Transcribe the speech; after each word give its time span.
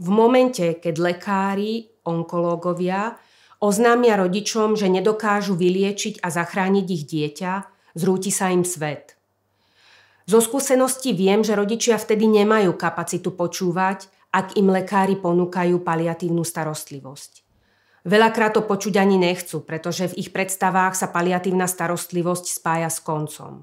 v 0.00 0.08
momente, 0.08 0.80
keď 0.80 0.94
lekári, 0.96 1.92
onkológovia 2.08 3.20
oznámia 3.60 4.16
rodičom, 4.16 4.72
že 4.74 4.88
nedokážu 4.88 5.52
vyliečiť 5.52 6.24
a 6.24 6.32
zachrániť 6.32 6.86
ich 6.88 7.04
dieťa, 7.04 7.52
zrúti 7.92 8.32
sa 8.32 8.48
im 8.48 8.64
svet. 8.64 9.20
Zo 10.24 10.40
skúsenosti 10.40 11.12
viem, 11.12 11.44
že 11.44 11.52
rodičia 11.52 12.00
vtedy 12.00 12.24
nemajú 12.24 12.72
kapacitu 12.80 13.36
počúvať, 13.36 14.08
ak 14.32 14.56
im 14.56 14.72
lekári 14.72 15.18
ponúkajú 15.20 15.82
paliatívnu 15.84 16.46
starostlivosť. 16.46 17.44
Veľakrát 18.08 18.56
to 18.56 18.64
počuť 18.64 18.96
ani 18.96 19.20
nechcú, 19.20 19.60
pretože 19.60 20.08
v 20.14 20.24
ich 20.24 20.30
predstavách 20.32 20.96
sa 20.96 21.12
paliatívna 21.12 21.68
starostlivosť 21.68 22.46
spája 22.48 22.88
s 22.88 23.04
koncom. 23.04 23.60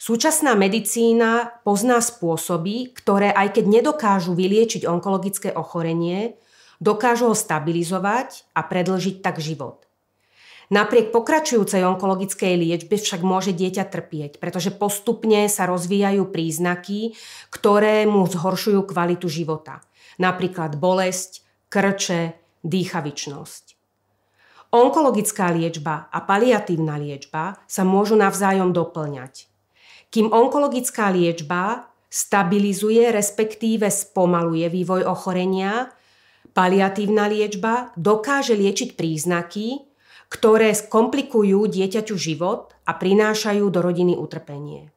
Súčasná 0.00 0.56
medicína 0.56 1.60
pozná 1.60 2.00
spôsoby, 2.00 2.88
ktoré 2.96 3.36
aj 3.36 3.60
keď 3.60 3.64
nedokážu 3.68 4.32
vyliečiť 4.32 4.88
onkologické 4.88 5.52
ochorenie, 5.52 6.40
dokážu 6.80 7.28
ho 7.28 7.36
stabilizovať 7.36 8.48
a 8.56 8.64
predlžiť 8.64 9.20
tak 9.20 9.44
život. 9.44 9.84
Napriek 10.72 11.12
pokračujúcej 11.12 11.84
onkologickej 11.84 12.56
liečbe 12.56 12.96
však 12.96 13.20
môže 13.20 13.52
dieťa 13.52 13.84
trpieť, 13.92 14.40
pretože 14.40 14.72
postupne 14.72 15.44
sa 15.52 15.68
rozvíjajú 15.68 16.32
príznaky, 16.32 17.12
ktoré 17.52 18.08
mu 18.08 18.24
zhoršujú 18.24 18.80
kvalitu 18.88 19.28
života. 19.28 19.84
Napríklad 20.16 20.80
bolesť, 20.80 21.44
krče, 21.68 22.40
dýchavičnosť. 22.64 23.76
Onkologická 24.72 25.52
liečba 25.52 26.08
a 26.08 26.24
paliatívna 26.24 26.96
liečba 26.96 27.60
sa 27.68 27.84
môžu 27.84 28.16
navzájom 28.16 28.72
doplňať. 28.72 29.50
Kým 30.10 30.34
onkologická 30.34 31.14
liečba 31.14 31.86
stabilizuje, 32.10 33.14
respektíve 33.14 33.86
spomaluje 33.86 34.66
vývoj 34.66 35.06
ochorenia, 35.06 35.94
paliatívna 36.50 37.30
liečba 37.30 37.94
dokáže 37.94 38.58
liečiť 38.58 38.98
príznaky, 38.98 39.86
ktoré 40.26 40.74
skomplikujú 40.74 41.70
dieťaťu 41.70 42.14
život 42.18 42.74
a 42.86 42.98
prinášajú 42.98 43.66
do 43.70 43.78
rodiny 43.82 44.18
utrpenie. 44.18 44.90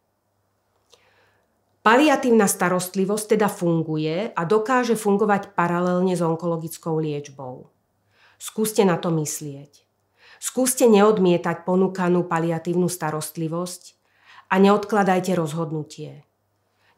Paliatívna 1.85 2.47
starostlivosť 2.49 3.37
teda 3.37 3.51
funguje 3.51 4.31
a 4.33 4.41
dokáže 4.47 4.97
fungovať 4.97 5.53
paralelne 5.53 6.15
s 6.15 6.23
onkologickou 6.23 6.95
liečbou. 6.97 7.69
Skúste 8.39 8.87
na 8.87 8.95
to 8.97 9.11
myslieť. 9.11 9.83
Skúste 10.39 10.87
neodmietať 10.87 11.67
ponúkanú 11.67 12.23
paliatívnu 12.25 12.87
starostlivosť 12.87 14.02
a 14.53 14.61
neodkladajte 14.61 15.33
rozhodnutie. 15.33 16.29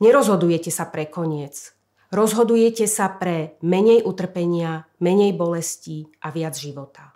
Nerozhodujete 0.04 0.68
sa 0.68 0.92
pre 0.92 1.08
koniec. 1.08 1.72
Rozhodujete 2.12 2.84
sa 2.84 3.08
pre 3.16 3.56
menej 3.64 4.04
utrpenia, 4.04 4.92
menej 5.00 5.32
bolesti 5.40 6.04
a 6.20 6.36
viac 6.36 6.60
života. 6.60 7.15